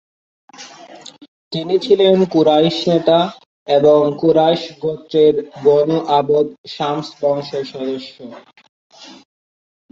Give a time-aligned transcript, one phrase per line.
[1.51, 3.19] তিনি ছিলেন কুরাইশ নেতা
[3.67, 5.35] এবং কুরাইশ গোত্রের
[5.63, 8.15] বনু আবদ শামস বংশের সদস্য।